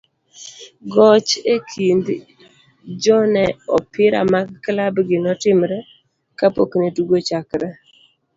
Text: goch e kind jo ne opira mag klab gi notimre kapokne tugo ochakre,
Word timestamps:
goch 0.93 1.31
e 1.53 1.55
kind 1.71 2.05
jo 3.03 3.17
ne 3.33 3.45
opira 3.77 4.19
mag 4.33 4.47
klab 4.63 4.95
gi 5.07 5.17
notimre 5.25 5.77
kapokne 6.39 6.87
tugo 6.95 7.13
ochakre, 7.21 7.67